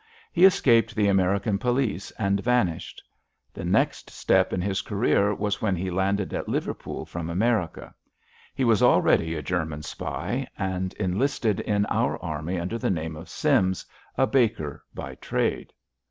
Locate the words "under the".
12.59-12.89